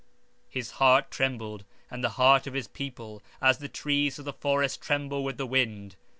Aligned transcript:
And 0.47 0.53
his 0.53 0.71
heart 0.71 1.19
was 1.19 1.29
moved, 1.29 1.63
and 1.91 2.03
the 2.03 2.09
heart 2.17 2.47
of 2.47 2.55
his 2.55 2.67
people, 2.67 3.21
as 3.39 3.59
the 3.59 3.69
trees 3.69 4.17
of 4.17 4.25
the 4.25 4.31
wood 4.31 4.71
are 4.89 4.97
moved 4.99 5.25
with 5.27 5.37
the 5.37 5.45
wind. 5.45 5.95